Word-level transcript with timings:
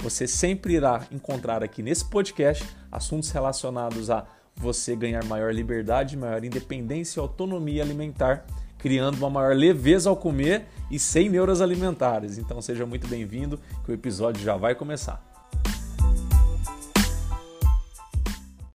Você 0.00 0.26
sempre 0.26 0.74
irá 0.74 1.06
encontrar 1.10 1.62
aqui 1.62 1.82
nesse 1.82 2.04
podcast 2.04 2.64
assuntos 2.92 3.30
relacionados 3.30 4.10
a 4.10 4.26
você 4.54 4.94
ganhar 4.94 5.24
maior 5.24 5.52
liberdade, 5.52 6.16
maior 6.16 6.44
independência 6.44 7.18
e 7.18 7.22
autonomia 7.22 7.82
alimentar, 7.82 8.46
criando 8.78 9.16
uma 9.18 9.30
maior 9.30 9.54
leveza 9.54 10.08
ao 10.08 10.16
comer 10.16 10.66
e 10.90 10.98
sem 10.98 11.28
neuras 11.28 11.60
alimentares. 11.60 12.38
Então 12.38 12.60
seja 12.60 12.86
muito 12.86 13.08
bem-vindo, 13.08 13.58
que 13.84 13.90
o 13.90 13.94
episódio 13.94 14.42
já 14.42 14.56
vai 14.56 14.74
começar. 14.74 15.22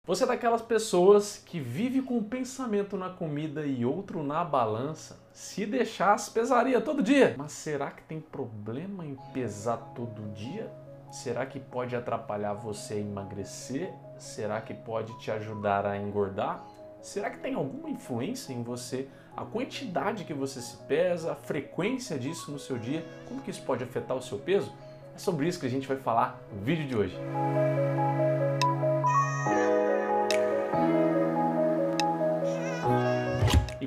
Você 0.04 0.24
é 0.24 0.26
daquelas 0.26 0.62
pessoas 0.62 1.40
que 1.46 1.60
vive 1.60 2.02
com 2.02 2.16
um 2.16 2.24
pensamento 2.24 2.96
na 2.96 3.10
comida 3.10 3.64
e 3.64 3.84
outro 3.84 4.24
na 4.24 4.44
balança? 4.44 5.20
Se 5.32 5.64
deixasse, 5.64 6.32
pesaria 6.32 6.80
todo 6.80 7.00
dia. 7.00 7.36
Mas 7.38 7.52
será 7.52 7.92
que 7.92 8.02
tem 8.02 8.20
problema 8.20 9.06
em 9.06 9.16
pesar 9.32 9.76
todo 9.94 10.32
dia? 10.34 10.68
Será 11.10 11.44
que 11.44 11.58
pode 11.58 11.96
atrapalhar 11.96 12.54
você 12.54 12.94
a 12.94 12.98
emagrecer? 12.98 13.92
Será 14.16 14.60
que 14.60 14.72
pode 14.72 15.18
te 15.18 15.30
ajudar 15.30 15.84
a 15.84 15.98
engordar? 15.98 16.64
Será 17.02 17.30
que 17.30 17.38
tem 17.38 17.54
alguma 17.54 17.90
influência 17.90 18.52
em 18.52 18.62
você 18.62 19.08
a 19.36 19.44
quantidade 19.44 20.24
que 20.24 20.34
você 20.34 20.60
se 20.60 20.76
pesa, 20.84 21.32
a 21.32 21.34
frequência 21.34 22.18
disso 22.18 22.52
no 22.52 22.58
seu 22.58 22.78
dia? 22.78 23.04
Como 23.26 23.40
que 23.40 23.50
isso 23.50 23.62
pode 23.62 23.82
afetar 23.82 24.16
o 24.16 24.22
seu 24.22 24.38
peso? 24.38 24.72
É 25.14 25.18
sobre 25.18 25.48
isso 25.48 25.58
que 25.58 25.66
a 25.66 25.70
gente 25.70 25.88
vai 25.88 25.96
falar 25.96 26.38
no 26.52 26.62
vídeo 26.62 26.86
de 26.86 26.96
hoje. 26.96 27.18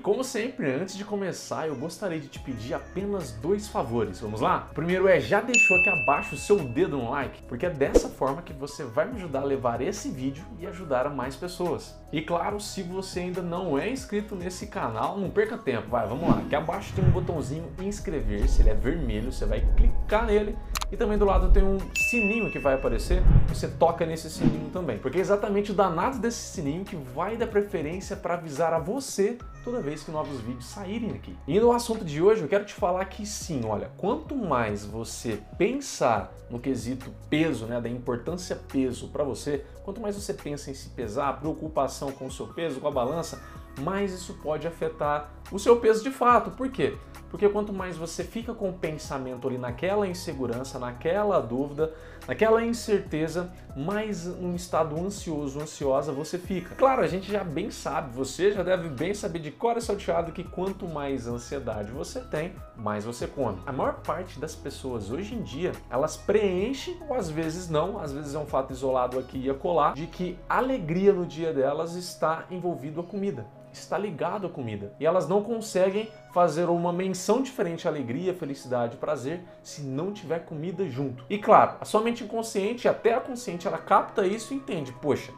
Como 0.04 0.22
sempre, 0.22 0.70
antes 0.70 0.98
de 0.98 1.06
começar, 1.06 1.66
eu 1.66 1.76
gostaria 1.78 2.20
de 2.20 2.28
te 2.28 2.38
pedir 2.38 2.74
apenas 2.74 3.32
dois 3.32 3.70
favores. 3.70 4.20
Vamos 4.20 4.42
lá? 4.42 4.68
O 4.70 4.74
primeiro 4.74 5.08
é 5.08 5.18
já 5.18 5.40
deixou 5.40 5.78
aqui 5.78 5.88
abaixo 5.88 6.36
o 6.36 6.38
seu 6.38 6.60
dedo 6.60 6.98
no 6.98 7.10
like, 7.12 7.42
porque 7.44 7.66
é 7.66 7.70
dessa 7.70 8.10
forma 8.10 8.42
que 8.42 8.52
você 8.52 8.84
vai 8.84 9.08
me 9.08 9.16
ajudar 9.16 9.40
a 9.40 9.46
levar 9.46 9.82
esse 9.82 10.10
vídeo 10.10 10.44
e 10.60 10.68
ajudar 10.68 11.08
a 11.08 11.10
mais 11.10 11.38
pessoas. 11.38 11.98
E 12.12 12.22
claro, 12.22 12.60
se 12.60 12.84
você 12.84 13.22
ainda 13.22 13.42
não 13.42 13.80
é 13.80 13.90
inscrito 13.90 14.36
nesse 14.36 14.68
canal, 14.68 15.18
não 15.18 15.30
perca 15.30 15.58
tempo, 15.58 15.88
vai, 15.90 16.06
vamos 16.06 16.28
lá. 16.28 16.40
Aqui 16.40 16.54
abaixo 16.54 16.94
tem 16.94 17.06
um 17.06 17.10
botãozinho 17.10 17.72
inscrever-se, 17.80 18.62
ele 18.62 18.72
é 18.72 18.76
vermelho, 18.76 19.32
você 19.32 19.46
vai 19.46 19.62
clicar 19.78 20.26
nele 20.26 20.54
e 20.94 20.96
também 20.96 21.18
do 21.18 21.26
lado 21.26 21.52
tem 21.52 21.64
um 21.64 21.80
sininho 21.96 22.52
que 22.52 22.60
vai 22.60 22.76
aparecer, 22.76 23.24
você 23.48 23.68
toca 23.68 24.06
nesse 24.06 24.30
sininho 24.30 24.70
também. 24.70 25.00
Porque 25.00 25.18
é 25.18 25.22
exatamente 25.22 25.72
o 25.72 25.74
danado 25.74 26.20
desse 26.20 26.54
sininho 26.54 26.86
que 26.86 26.96
vai 26.96 27.36
dar 27.36 27.48
preferência 27.48 28.16
para 28.16 28.36
avisar 28.36 28.72
a 28.74 28.78
você 28.78 29.40
toda 29.64 29.82
vez 29.82 30.04
que 30.04 30.12
novos 30.12 30.40
vídeos 30.42 30.66
saírem 30.66 31.10
aqui. 31.10 31.36
E 31.48 31.60
no 31.60 31.72
assunto 31.72 32.06
de 32.06 32.22
hoje, 32.22 32.44
eu 32.44 32.48
quero 32.48 32.64
te 32.64 32.76
falar 32.76 33.04
que 33.06 33.26
sim, 33.26 33.62
olha, 33.66 33.90
quanto 33.98 34.36
mais 34.36 34.86
você 34.86 35.40
pensar 35.58 36.32
no 36.48 36.60
quesito 36.60 37.10
peso, 37.28 37.66
né, 37.66 37.82
da 37.82 37.90
importância 37.90 38.56
peso 38.56 39.08
para 39.08 39.24
você, 39.24 39.66
quanto 39.84 40.00
mais 40.00 40.16
você 40.16 40.32
pensa 40.32 40.70
em 40.70 40.76
se 40.76 40.90
pesar, 40.90 41.40
preocupação 41.40 42.12
com 42.12 42.28
o 42.28 42.32
seu 42.32 42.46
peso, 42.46 42.80
com 42.80 42.88
a 42.88 42.92
balança, 42.92 43.42
mais 43.80 44.14
isso 44.14 44.36
pode 44.44 44.68
afetar 44.68 45.32
o 45.52 45.58
seu 45.58 45.78
peso 45.78 46.04
de 46.04 46.12
fato. 46.12 46.52
Por 46.52 46.70
quê? 46.70 46.96
Porque 47.34 47.50
quanto 47.50 47.74
mais 47.74 47.98
você 47.98 48.24
fica 48.24 48.54
com 48.54 48.70
o 48.70 48.74
pensamento 48.74 49.48
ali 49.48 49.58
naquela 49.58 50.08
insegurança, 50.08 50.78
naquela 50.78 51.40
dúvida, 51.40 51.92
naquela 52.28 52.64
incerteza, 52.64 53.52
mais 53.76 54.28
um 54.28 54.54
estado 54.54 54.96
ansioso, 55.04 55.60
ansiosa 55.60 56.12
você 56.12 56.38
fica. 56.38 56.76
Claro, 56.76 57.02
a 57.02 57.08
gente 57.08 57.32
já 57.32 57.44
bem 57.44 57.72
sabe, 57.72 58.16
você 58.16 58.52
já 58.52 58.62
deve 58.62 58.88
bem 58.88 59.16
saber 59.16 59.40
de 59.40 59.50
cor 59.50 59.82
salteado 59.82 60.32
que 60.32 60.44
quanto 60.44 60.88
mais 60.88 61.28
ansiedade 61.28 61.92
você 61.92 62.20
tem, 62.20 62.54
mais 62.78 63.04
você 63.04 63.26
come. 63.26 63.58
A 63.66 63.72
maior 63.72 63.96
parte 64.02 64.40
das 64.40 64.54
pessoas 64.54 65.10
hoje 65.10 65.34
em 65.34 65.42
dia, 65.42 65.72
elas 65.90 66.16
preenchem, 66.16 67.00
ou 67.10 67.16
às 67.16 67.32
vezes 67.32 67.68
não, 67.68 67.98
às 67.98 68.12
vezes 68.12 68.36
é 68.36 68.38
um 68.38 68.46
fato 68.46 68.72
isolado 68.72 69.18
aqui 69.18 69.40
e 69.40 69.50
acolá, 69.50 69.94
de 69.94 70.06
que 70.06 70.38
a 70.48 70.60
alegria 70.60 71.12
no 71.12 71.26
dia 71.26 71.52
delas 71.52 71.96
está 71.96 72.46
envolvido 72.52 73.02
a 73.02 73.04
comida 73.04 73.63
está 73.80 73.98
ligado 73.98 74.48
à 74.48 74.50
comida. 74.50 74.94
E 75.00 75.06
elas 75.06 75.28
não 75.28 75.44
conseguem 75.44 76.10
fazer 76.34 76.66
uma 76.70 76.92
menção 76.92 77.42
diferente 77.42 77.88
à 77.88 77.92
alegria, 77.92 78.34
felicidade, 78.34 78.98
prazer 78.98 79.44
se 79.62 79.82
não 79.82 80.12
tiver 80.12 80.40
comida 80.46 80.88
junto. 80.90 81.26
E 81.30 81.38
claro, 81.38 81.78
a 81.80 81.86
sua 81.86 82.02
mente 82.02 82.24
inconsciente, 82.24 82.88
até 82.88 83.14
a 83.14 83.22
consciente, 83.22 83.68
ela 83.68 83.78
capta 83.78 84.26
isso 84.26 84.54
e 84.54 84.58
entende, 84.58 84.92
poxa, 84.94 85.32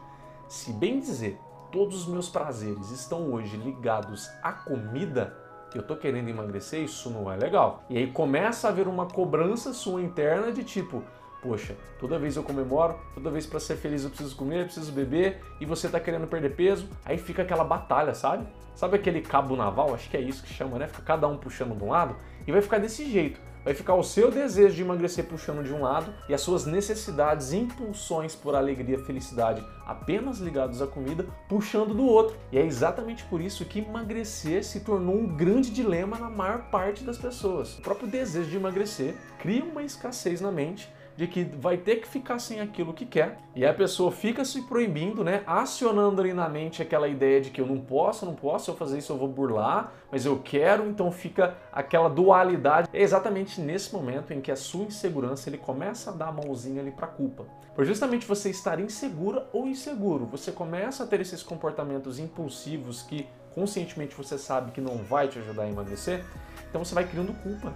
se 0.48 0.72
bem 0.72 1.00
dizer, 1.00 1.38
todos 1.70 2.02
os 2.02 2.06
meus 2.06 2.28
prazeres 2.28 2.90
estão 2.90 3.32
hoje 3.32 3.56
ligados 3.56 4.30
à 4.42 4.52
comida, 4.52 5.36
eu 5.74 5.82
tô 5.82 5.96
querendo 5.96 6.28
emagrecer, 6.28 6.82
isso 6.82 7.10
não 7.10 7.30
é 7.30 7.36
legal. 7.36 7.82
E 7.90 7.98
aí 7.98 8.06
começa 8.10 8.66
a 8.66 8.70
haver 8.70 8.88
uma 8.88 9.06
cobrança 9.06 9.72
sua 9.72 10.00
interna 10.00 10.52
de 10.52 10.64
tipo, 10.64 11.02
poxa, 11.46 11.76
toda 12.00 12.18
vez 12.18 12.36
eu 12.36 12.42
comemoro, 12.42 12.98
toda 13.14 13.30
vez 13.30 13.46
para 13.46 13.60
ser 13.60 13.76
feliz 13.76 14.02
eu 14.02 14.10
preciso 14.10 14.34
comer, 14.34 14.62
eu 14.62 14.64
preciso 14.64 14.90
beber, 14.90 15.40
e 15.60 15.64
você 15.64 15.88
tá 15.88 16.00
querendo 16.00 16.26
perder 16.26 16.56
peso, 16.56 16.88
aí 17.04 17.16
fica 17.16 17.42
aquela 17.42 17.62
batalha, 17.62 18.14
sabe? 18.14 18.46
Sabe 18.74 18.96
aquele 18.96 19.22
cabo 19.22 19.56
naval? 19.56 19.94
Acho 19.94 20.10
que 20.10 20.16
é 20.16 20.20
isso 20.20 20.42
que 20.42 20.52
chama, 20.52 20.78
né? 20.78 20.88
Fica 20.88 21.02
cada 21.02 21.26
um 21.28 21.38
puxando 21.38 21.76
de 21.76 21.82
um 21.82 21.90
lado 21.90 22.16
e 22.46 22.52
vai 22.52 22.60
ficar 22.60 22.78
desse 22.78 23.10
jeito. 23.10 23.40
Vai 23.64 23.74
ficar 23.74 23.94
o 23.94 24.02
seu 24.04 24.30
desejo 24.30 24.76
de 24.76 24.82
emagrecer 24.82 25.24
puxando 25.24 25.64
de 25.64 25.72
um 25.72 25.82
lado 25.82 26.14
e 26.28 26.34
as 26.34 26.40
suas 26.40 26.66
necessidades, 26.66 27.52
impulsões 27.52 28.32
por 28.32 28.54
alegria, 28.54 28.96
felicidade 28.98 29.64
apenas 29.84 30.38
ligados 30.38 30.80
à 30.80 30.86
comida, 30.86 31.26
puxando 31.48 31.92
do 31.92 32.06
outro. 32.06 32.36
E 32.52 32.58
é 32.58 32.64
exatamente 32.64 33.24
por 33.24 33.40
isso 33.40 33.64
que 33.64 33.80
emagrecer 33.80 34.62
se 34.62 34.80
tornou 34.80 35.16
um 35.16 35.26
grande 35.26 35.70
dilema 35.70 36.16
na 36.16 36.30
maior 36.30 36.70
parte 36.70 37.02
das 37.02 37.18
pessoas. 37.18 37.76
O 37.78 37.82
próprio 37.82 38.06
desejo 38.06 38.48
de 38.48 38.56
emagrecer 38.56 39.16
cria 39.40 39.64
uma 39.64 39.82
escassez 39.82 40.40
na 40.40 40.52
mente 40.52 40.88
de 41.16 41.26
que 41.26 41.44
vai 41.44 41.76
ter 41.76 41.96
que 41.96 42.06
ficar 42.06 42.38
sem 42.38 42.60
aquilo 42.60 42.92
que 42.92 43.06
quer 43.06 43.38
e 43.54 43.64
a 43.64 43.72
pessoa 43.72 44.12
fica 44.12 44.44
se 44.44 44.62
proibindo, 44.62 45.24
né, 45.24 45.42
acionando 45.46 46.20
ali 46.20 46.32
na 46.32 46.48
mente 46.48 46.82
aquela 46.82 47.08
ideia 47.08 47.40
de 47.40 47.50
que 47.50 47.60
eu 47.60 47.66
não 47.66 47.78
posso, 47.78 48.26
não 48.26 48.34
posso, 48.34 48.66
se 48.66 48.70
eu 48.70 48.76
fazer 48.76 48.98
isso 48.98 49.12
eu 49.12 49.16
vou 49.16 49.28
burlar, 49.28 49.92
mas 50.12 50.26
eu 50.26 50.38
quero, 50.38 50.86
então 50.86 51.10
fica 51.10 51.56
aquela 51.72 52.08
dualidade. 52.08 52.88
É 52.92 53.00
exatamente 53.00 53.60
nesse 53.60 53.94
momento 53.94 54.32
em 54.32 54.40
que 54.40 54.52
a 54.52 54.56
sua 54.56 54.84
insegurança 54.84 55.48
ele 55.48 55.58
começa 55.58 56.10
a 56.10 56.14
dar 56.14 56.28
a 56.28 56.32
mãozinha 56.32 56.82
ali 56.82 56.90
para 56.90 57.06
culpa. 57.06 57.46
Por 57.74 57.84
justamente 57.84 58.26
você 58.26 58.50
estar 58.50 58.78
insegura 58.80 59.48
ou 59.52 59.66
inseguro, 59.66 60.26
você 60.26 60.52
começa 60.52 61.04
a 61.04 61.06
ter 61.06 61.20
esses 61.20 61.42
comportamentos 61.42 62.18
impulsivos 62.18 63.02
que 63.02 63.26
conscientemente 63.54 64.14
você 64.14 64.36
sabe 64.36 64.70
que 64.70 64.80
não 64.82 64.98
vai 64.98 65.28
te 65.28 65.38
ajudar 65.38 65.62
a 65.62 65.68
emagrecer, 65.68 66.22
então 66.68 66.84
você 66.84 66.94
vai 66.94 67.06
criando 67.06 67.32
culpa 67.42 67.74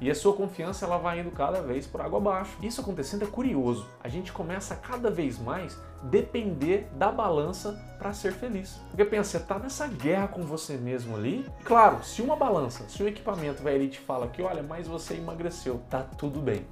e 0.00 0.10
a 0.10 0.14
sua 0.14 0.34
confiança 0.34 0.84
ela 0.84 0.98
vai 0.98 1.20
indo 1.20 1.30
cada 1.30 1.60
vez 1.62 1.86
por 1.86 2.00
água 2.00 2.18
abaixo. 2.18 2.56
Isso 2.62 2.80
acontecendo 2.80 3.24
é 3.24 3.26
curioso. 3.26 3.88
A 4.02 4.08
gente 4.08 4.32
começa 4.32 4.74
a 4.74 4.76
cada 4.76 5.10
vez 5.10 5.38
mais 5.38 5.78
depender 6.04 6.88
da 6.92 7.10
balança 7.10 7.72
para 7.98 8.12
ser 8.12 8.32
feliz. 8.32 8.80
Porque 8.90 9.04
pensa, 9.04 9.38
você 9.38 9.44
tá 9.44 9.58
nessa 9.58 9.86
guerra 9.86 10.28
com 10.28 10.42
você 10.42 10.76
mesmo 10.76 11.16
ali. 11.16 11.46
Claro, 11.64 12.04
se 12.04 12.20
uma 12.20 12.36
balança, 12.36 12.88
se 12.88 13.02
o 13.02 13.08
equipamento 13.08 13.62
vai 13.62 13.74
ali 13.74 13.86
e 13.86 13.90
te 13.90 13.98
fala 13.98 14.28
que, 14.28 14.42
olha, 14.42 14.62
mas 14.62 14.86
você 14.86 15.14
emagreceu, 15.14 15.80
tá 15.88 16.02
tudo 16.02 16.40
bem. 16.40 16.66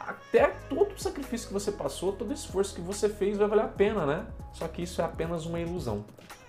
Até 0.00 0.48
todo 0.68 0.92
o 0.92 0.98
sacrifício 0.98 1.48
que 1.48 1.54
você 1.54 1.72
passou, 1.72 2.12
todo 2.12 2.30
o 2.30 2.34
esforço 2.34 2.74
que 2.74 2.80
você 2.80 3.08
fez 3.08 3.38
vai 3.38 3.48
valer 3.48 3.64
a 3.64 3.68
pena, 3.68 4.04
né? 4.04 4.26
Só 4.52 4.68
que 4.68 4.82
isso 4.82 5.00
é 5.00 5.04
apenas 5.04 5.46
uma 5.46 5.58
ilusão. 5.58 6.04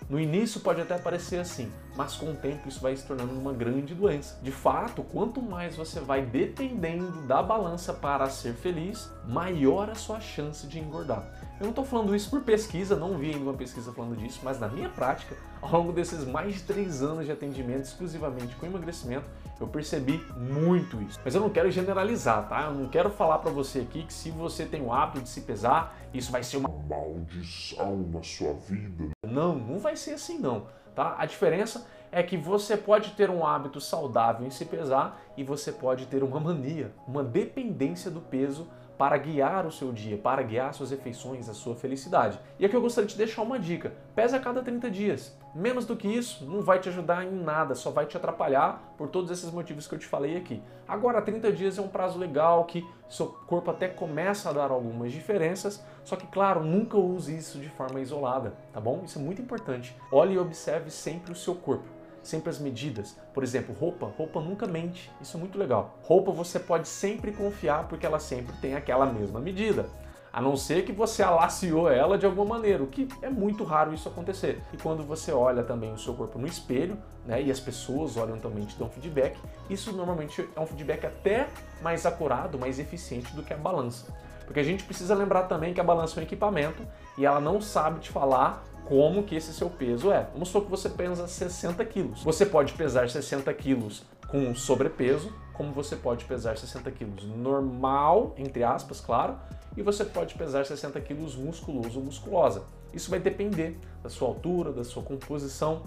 No 0.07 0.19
início 0.19 0.61
pode 0.61 0.79
até 0.79 0.99
parecer 0.99 1.37
assim, 1.37 1.71
mas 1.95 2.15
com 2.15 2.29
o 2.29 2.35
tempo 2.35 2.69
isso 2.69 2.79
vai 2.79 2.95
se 2.95 3.03
tornando 3.07 3.33
uma 3.33 3.51
grande 3.51 3.95
doença. 3.95 4.37
De 4.43 4.51
fato, 4.51 5.01
quanto 5.01 5.41
mais 5.41 5.75
você 5.75 5.99
vai 5.99 6.23
dependendo 6.23 7.23
da 7.23 7.41
balança 7.41 7.91
para 7.91 8.29
ser 8.29 8.53
feliz, 8.53 9.09
maior 9.27 9.89
a 9.89 9.95
sua 9.95 10.19
chance 10.19 10.67
de 10.67 10.77
engordar. 10.77 11.27
Eu 11.59 11.63
não 11.63 11.69
estou 11.69 11.83
falando 11.83 12.15
isso 12.15 12.29
por 12.29 12.41
pesquisa, 12.41 12.95
não 12.95 13.17
vi 13.17 13.31
ainda 13.31 13.49
uma 13.49 13.53
pesquisa 13.53 13.91
falando 13.91 14.15
disso, 14.15 14.41
mas 14.43 14.59
na 14.59 14.67
minha 14.67 14.89
prática, 14.89 15.35
ao 15.59 15.71
longo 15.71 15.91
desses 15.91 16.23
mais 16.23 16.53
de 16.53 16.61
três 16.61 17.01
anos 17.01 17.25
de 17.25 17.31
atendimento 17.31 17.85
exclusivamente 17.85 18.55
com 18.57 18.67
emagrecimento, 18.67 19.25
eu 19.59 19.67
percebi 19.67 20.23
muito 20.35 21.01
isso. 21.01 21.19
Mas 21.23 21.35
eu 21.35 21.41
não 21.41 21.49
quero 21.49 21.71
generalizar, 21.71 22.47
tá? 22.47 22.63
Eu 22.63 22.73
não 22.73 22.89
quero 22.89 23.09
falar 23.09 23.39
para 23.39 23.51
você 23.51 23.79
aqui 23.79 24.03
que 24.03 24.13
se 24.13 24.29
você 24.31 24.65
tem 24.65 24.81
o 24.81 24.91
hábito 24.91 25.21
de 25.21 25.29
se 25.29 25.41
pesar, 25.41 25.95
isso 26.13 26.31
vai 26.31 26.43
ser 26.43 26.57
uma 26.57 26.69
maldição 26.69 27.97
na 28.11 28.21
sua 28.21 28.53
vida. 28.53 29.09
Não, 29.25 29.55
não 29.55 29.79
vai 29.79 29.95
ser 29.95 30.11
assim 30.11 30.37
não, 30.39 30.67
tá? 30.93 31.15
A 31.17 31.25
diferença 31.25 31.87
é 32.11 32.23
que 32.23 32.37
você 32.37 32.77
pode 32.77 33.11
ter 33.11 33.29
um 33.29 33.45
hábito 33.45 33.81
saudável 33.81 34.45
em 34.45 34.49
se 34.49 34.65
pesar 34.65 35.21
e 35.35 35.43
você 35.43 35.71
pode 35.71 36.05
ter 36.05 36.23
uma 36.23 36.39
mania, 36.39 36.93
uma 37.07 37.23
dependência 37.23 38.09
do 38.09 38.21
peso 38.21 38.67
para 38.97 39.17
guiar 39.17 39.65
o 39.65 39.71
seu 39.71 39.91
dia, 39.91 40.17
para 40.17 40.41
guiar 40.43 40.73
suas 40.73 40.91
refeições, 40.91 41.49
a 41.49 41.53
sua 41.53 41.75
felicidade. 41.75 42.39
E 42.59 42.65
aqui 42.65 42.75
eu 42.75 42.81
gostaria 42.81 43.07
de 43.07 43.17
deixar 43.17 43.41
uma 43.41 43.59
dica: 43.59 43.93
pese 44.15 44.35
a 44.35 44.39
cada 44.39 44.61
30 44.61 44.89
dias. 44.89 45.37
Menos 45.53 45.85
do 45.85 45.95
que 45.95 46.07
isso 46.07 46.45
não 46.45 46.61
vai 46.61 46.79
te 46.79 46.89
ajudar 46.89 47.23
em 47.23 47.31
nada, 47.31 47.75
só 47.75 47.89
vai 47.89 48.05
te 48.05 48.17
atrapalhar 48.17 48.93
por 48.97 49.07
todos 49.07 49.31
esses 49.31 49.49
motivos 49.51 49.87
que 49.87 49.95
eu 49.95 49.99
te 49.99 50.05
falei 50.05 50.35
aqui. 50.35 50.61
Agora, 50.85 51.21
30 51.21 51.51
dias 51.53 51.77
é 51.77 51.81
um 51.81 51.87
prazo 51.87 52.19
legal 52.19 52.65
que 52.65 52.85
seu 53.07 53.27
corpo 53.27 53.71
até 53.71 53.87
começa 53.87 54.49
a 54.49 54.53
dar 54.53 54.69
algumas 54.69 55.13
diferenças, 55.13 55.81
só 56.03 56.17
que, 56.17 56.27
claro, 56.27 56.61
nunca 56.61 56.97
use 56.97 57.37
isso 57.37 57.59
de 57.59 57.69
forma 57.69 58.01
isolada, 58.01 58.53
tá 58.73 58.81
bom? 58.81 59.01
Isso 59.05 59.17
é 59.17 59.21
muito 59.21 59.41
importante. 59.41 59.95
Olhe 60.11 60.33
e 60.33 60.39
observe 60.39 60.89
sempre 60.89 61.31
o 61.31 61.35
seu 61.35 61.55
corpo 61.55 61.95
sempre 62.27 62.49
as 62.49 62.59
medidas. 62.59 63.17
Por 63.33 63.43
exemplo, 63.43 63.75
roupa, 63.79 64.11
roupa 64.17 64.39
nunca 64.39 64.67
mente. 64.67 65.11
Isso 65.21 65.37
é 65.37 65.39
muito 65.39 65.57
legal. 65.57 65.97
Roupa 66.03 66.31
você 66.31 66.59
pode 66.59 66.87
sempre 66.87 67.31
confiar 67.31 67.87
porque 67.87 68.05
ela 68.05 68.19
sempre 68.19 68.55
tem 68.57 68.75
aquela 68.75 69.05
mesma 69.05 69.39
medida. 69.39 69.87
A 70.35 70.41
não 70.41 70.57
ser 70.57 70.83
que 70.83 70.91
você 70.91 71.23
alaciou 71.23 71.89
ela 71.89 72.17
de 72.17 72.25
alguma 72.25 72.55
maneira, 72.55 72.83
o 72.83 72.87
que 72.87 73.07
é 73.21 73.29
muito 73.29 73.63
raro 73.63 73.93
isso 73.93 74.09
acontecer. 74.09 74.61
E 74.73 74.77
quando 74.77 75.01
você 75.01 75.31
olha 75.31 75.63
também 75.63 75.93
o 75.93 75.97
seu 75.97 76.13
corpo 76.13 76.37
no 76.37 76.45
espelho, 76.45 76.97
né, 77.25 77.41
e 77.41 77.49
as 77.49 77.59
pessoas 77.61 78.17
olham 78.17 78.37
também 78.37 78.65
te 78.65 78.77
dão 78.77 78.89
feedback, 78.89 79.39
isso 79.69 79.93
normalmente 79.93 80.45
é 80.53 80.59
um 80.59 80.65
feedback 80.65 81.05
até 81.05 81.47
mais 81.81 82.05
acurado, 82.05 82.59
mais 82.59 82.79
eficiente 82.79 83.33
do 83.33 83.43
que 83.43 83.53
a 83.53 83.57
balança. 83.57 84.13
Porque 84.45 84.59
a 84.59 84.63
gente 84.63 84.83
precisa 84.83 85.15
lembrar 85.15 85.43
também 85.43 85.73
que 85.73 85.79
a 85.79 85.83
balança 85.85 86.19
é 86.19 86.21
um 86.21 86.23
equipamento 86.23 86.85
e 87.17 87.25
ela 87.25 87.39
não 87.39 87.61
sabe 87.61 88.01
te 88.01 88.09
falar 88.09 88.61
como 88.85 89.23
que 89.23 89.35
esse 89.35 89.53
seu 89.53 89.69
peso 89.69 90.11
é. 90.11 90.27
Vamos 90.31 90.49
supor 90.49 90.65
que 90.65 90.71
você 90.71 90.89
pesa 90.89 91.27
60 91.27 91.83
quilos. 91.85 92.23
Você 92.23 92.45
pode 92.45 92.73
pesar 92.73 93.09
60 93.09 93.51
quilos 93.53 94.03
com 94.27 94.53
sobrepeso, 94.55 95.33
como 95.53 95.71
você 95.71 95.95
pode 95.95 96.25
pesar 96.25 96.57
60 96.57 96.89
quilos 96.91 97.23
normal, 97.25 98.33
entre 98.37 98.63
aspas, 98.63 99.01
claro, 99.01 99.37
e 99.75 99.81
você 99.81 100.05
pode 100.05 100.35
pesar 100.35 100.65
60 100.65 100.99
quilos 101.01 101.35
musculoso 101.35 101.99
ou 101.99 102.05
musculosa. 102.05 102.63
Isso 102.93 103.09
vai 103.09 103.19
depender 103.19 103.77
da 104.03 104.09
sua 104.09 104.27
altura, 104.27 104.71
da 104.71 104.83
sua 104.83 105.03
composição. 105.03 105.83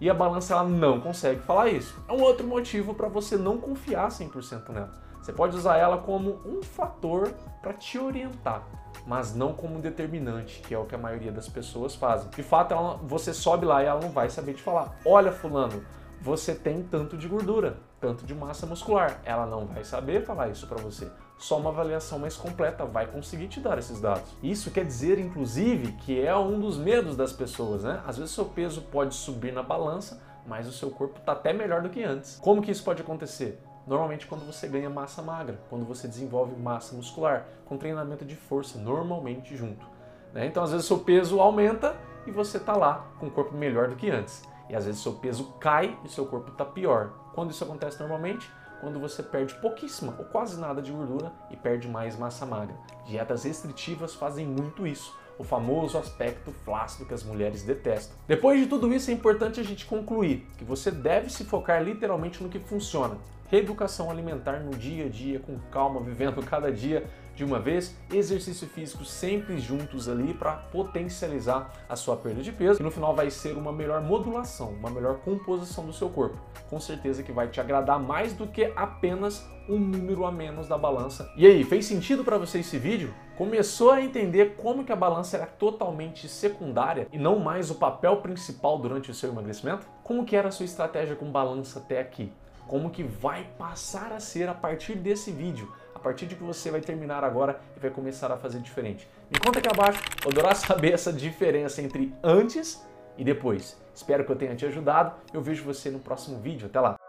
E 0.00 0.10
a 0.10 0.14
balança 0.14 0.52
ela 0.54 0.64
não 0.64 1.00
consegue 1.00 1.40
falar 1.40 1.68
isso. 1.68 1.98
É 2.08 2.12
um 2.12 2.20
outro 2.20 2.46
motivo 2.46 2.94
para 2.94 3.08
você 3.08 3.36
não 3.36 3.58
confiar 3.58 4.08
100% 4.08 4.68
nela. 4.70 4.92
Você 5.22 5.32
pode 5.32 5.56
usar 5.56 5.78
ela 5.78 5.98
como 5.98 6.40
um 6.44 6.62
fator 6.62 7.32
para 7.62 7.72
te 7.72 7.98
orientar 7.98 8.83
mas 9.06 9.34
não 9.34 9.52
como 9.52 9.80
determinante, 9.80 10.60
que 10.60 10.74
é 10.74 10.78
o 10.78 10.84
que 10.84 10.94
a 10.94 10.98
maioria 10.98 11.30
das 11.30 11.48
pessoas 11.48 11.94
fazem. 11.94 12.30
De 12.30 12.42
fato, 12.42 12.72
ela, 12.72 12.96
você 13.02 13.34
sobe 13.34 13.66
lá 13.66 13.82
e 13.82 13.86
ela 13.86 14.00
não 14.00 14.10
vai 14.10 14.30
saber 14.30 14.54
te 14.54 14.62
falar: 14.62 14.96
olha, 15.04 15.30
Fulano, 15.30 15.84
você 16.20 16.54
tem 16.54 16.82
tanto 16.82 17.16
de 17.16 17.28
gordura, 17.28 17.76
tanto 18.00 18.24
de 18.24 18.34
massa 18.34 18.66
muscular. 18.66 19.20
Ela 19.24 19.46
não 19.46 19.66
vai 19.66 19.84
saber 19.84 20.24
falar 20.24 20.48
isso 20.48 20.66
para 20.66 20.80
você. 20.80 21.10
Só 21.38 21.58
uma 21.58 21.70
avaliação 21.70 22.18
mais 22.18 22.36
completa 22.36 22.86
vai 22.86 23.06
conseguir 23.06 23.48
te 23.48 23.60
dar 23.60 23.78
esses 23.78 24.00
dados. 24.00 24.30
Isso 24.42 24.70
quer 24.70 24.86
dizer, 24.86 25.18
inclusive, 25.18 25.92
que 25.92 26.24
é 26.24 26.34
um 26.34 26.58
dos 26.58 26.78
medos 26.78 27.16
das 27.16 27.32
pessoas, 27.32 27.82
né? 27.82 28.00
Às 28.06 28.16
vezes 28.16 28.32
seu 28.32 28.46
peso 28.46 28.82
pode 28.82 29.14
subir 29.14 29.52
na 29.52 29.62
balança, 29.62 30.22
mas 30.46 30.66
o 30.66 30.72
seu 30.72 30.90
corpo 30.90 31.18
está 31.18 31.32
até 31.32 31.52
melhor 31.52 31.82
do 31.82 31.90
que 31.90 32.02
antes. 32.02 32.36
Como 32.36 32.62
que 32.62 32.70
isso 32.70 32.84
pode 32.84 33.02
acontecer? 33.02 33.60
Normalmente 33.86 34.26
quando 34.26 34.46
você 34.46 34.66
ganha 34.66 34.88
massa 34.88 35.20
magra, 35.20 35.60
quando 35.68 35.84
você 35.84 36.08
desenvolve 36.08 36.56
massa 36.56 36.96
muscular, 36.96 37.46
com 37.66 37.76
treinamento 37.76 38.24
de 38.24 38.34
força, 38.34 38.78
normalmente 38.78 39.56
junto. 39.56 39.86
Né? 40.32 40.46
Então 40.46 40.62
às 40.62 40.72
vezes 40.72 40.86
seu 40.86 40.98
peso 40.98 41.40
aumenta 41.40 41.94
e 42.26 42.30
você 42.30 42.56
está 42.56 42.74
lá 42.74 43.06
com 43.18 43.26
o 43.26 43.30
corpo 43.30 43.54
melhor 43.54 43.88
do 43.88 43.96
que 43.96 44.10
antes. 44.10 44.42
E 44.70 44.74
às 44.74 44.86
vezes 44.86 45.02
seu 45.02 45.12
peso 45.12 45.52
cai 45.60 45.98
e 46.04 46.08
seu 46.08 46.24
corpo 46.24 46.50
está 46.50 46.64
pior. 46.64 47.12
Quando 47.34 47.50
isso 47.50 47.62
acontece 47.62 48.00
normalmente? 48.00 48.50
Quando 48.80 48.98
você 48.98 49.22
perde 49.22 49.54
pouquíssima 49.56 50.14
ou 50.18 50.24
quase 50.24 50.58
nada 50.58 50.80
de 50.80 50.90
gordura 50.90 51.32
e 51.50 51.56
perde 51.56 51.86
mais 51.86 52.18
massa 52.18 52.46
magra. 52.46 52.74
Dietas 53.06 53.44
restritivas 53.44 54.14
fazem 54.14 54.46
muito 54.46 54.86
isso 54.86 55.14
o 55.38 55.44
famoso 55.44 55.98
aspecto 55.98 56.52
flácido 56.64 57.06
que 57.06 57.14
as 57.14 57.24
mulheres 57.24 57.62
detestam. 57.62 58.16
Depois 58.26 58.60
de 58.60 58.66
tudo 58.66 58.92
isso, 58.92 59.10
é 59.10 59.14
importante 59.14 59.58
a 59.58 59.64
gente 59.64 59.84
concluir 59.84 60.46
que 60.56 60.64
você 60.64 60.90
deve 60.90 61.28
se 61.28 61.44
focar 61.44 61.82
literalmente 61.82 62.42
no 62.42 62.48
que 62.48 62.60
funciona 62.60 63.16
reeducação 63.54 64.10
alimentar 64.10 64.60
no 64.60 64.72
dia 64.72 65.06
a 65.06 65.08
dia, 65.08 65.38
com 65.38 65.58
calma, 65.70 66.00
vivendo 66.00 66.42
cada 66.44 66.72
dia 66.72 67.04
de 67.36 67.44
uma 67.44 67.58
vez, 67.58 67.96
exercício 68.12 68.68
físico 68.68 69.04
sempre 69.04 69.58
juntos 69.58 70.08
ali 70.08 70.32
para 70.32 70.52
potencializar 70.52 71.72
a 71.88 71.96
sua 71.96 72.16
perda 72.16 72.42
de 72.42 72.52
peso, 72.52 72.80
e 72.80 72.82
no 72.82 72.92
final 72.92 73.14
vai 73.14 73.28
ser 73.28 73.56
uma 73.56 73.72
melhor 73.72 74.00
modulação, 74.02 74.70
uma 74.70 74.88
melhor 74.88 75.18
composição 75.18 75.84
do 75.84 75.92
seu 75.92 76.08
corpo. 76.08 76.38
Com 76.70 76.78
certeza 76.78 77.24
que 77.24 77.32
vai 77.32 77.48
te 77.48 77.60
agradar 77.60 77.98
mais 77.98 78.32
do 78.32 78.46
que 78.46 78.72
apenas 78.76 79.48
um 79.68 79.78
número 79.78 80.24
a 80.24 80.30
menos 80.30 80.68
da 80.68 80.78
balança. 80.78 81.28
E 81.36 81.44
aí, 81.44 81.64
fez 81.64 81.86
sentido 81.86 82.22
para 82.22 82.38
você 82.38 82.58
esse 82.58 82.78
vídeo? 82.78 83.12
Começou 83.36 83.90
a 83.90 84.00
entender 84.00 84.54
como 84.56 84.84
que 84.84 84.92
a 84.92 84.96
balança 84.96 85.36
era 85.36 85.46
totalmente 85.46 86.28
secundária 86.28 87.08
e 87.12 87.18
não 87.18 87.40
mais 87.40 87.68
o 87.68 87.74
papel 87.74 88.18
principal 88.18 88.78
durante 88.78 89.10
o 89.10 89.14
seu 89.14 89.30
emagrecimento? 89.30 89.88
Como 90.04 90.24
que 90.24 90.36
era 90.36 90.48
a 90.48 90.52
sua 90.52 90.66
estratégia 90.66 91.16
com 91.16 91.32
balança 91.32 91.80
até 91.80 91.98
aqui? 91.98 92.30
Como 92.66 92.90
que 92.90 93.02
vai 93.02 93.46
passar 93.58 94.12
a 94.12 94.20
ser 94.20 94.48
a 94.48 94.54
partir 94.54 94.94
desse 94.94 95.30
vídeo, 95.30 95.72
a 95.94 95.98
partir 95.98 96.26
de 96.26 96.34
que 96.34 96.42
você 96.42 96.70
vai 96.70 96.80
terminar 96.80 97.24
agora 97.24 97.60
e 97.76 97.80
vai 97.80 97.90
começar 97.90 98.30
a 98.32 98.36
fazer 98.36 98.60
diferente. 98.60 99.08
Me 99.30 99.38
conta 99.38 99.58
aqui 99.58 99.68
abaixo, 99.68 100.02
vou 100.22 100.32
adorar 100.32 100.54
saber 100.56 100.92
essa 100.92 101.12
diferença 101.12 101.82
entre 101.82 102.12
antes 102.22 102.84
e 103.16 103.24
depois. 103.24 103.76
Espero 103.94 104.24
que 104.24 104.32
eu 104.32 104.36
tenha 104.36 104.56
te 104.56 104.66
ajudado. 104.66 105.14
Eu 105.32 105.40
vejo 105.40 105.64
você 105.64 105.90
no 105.90 106.00
próximo 106.00 106.40
vídeo. 106.40 106.66
Até 106.66 106.80
lá! 106.80 107.03